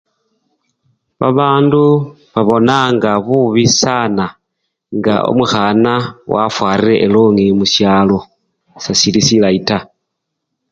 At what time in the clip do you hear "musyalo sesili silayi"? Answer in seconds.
7.57-9.59